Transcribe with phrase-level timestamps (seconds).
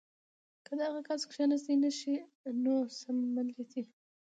[0.65, 2.15] کۀ دغه کس کښېناستے نشي
[2.63, 3.81] نو څملي دې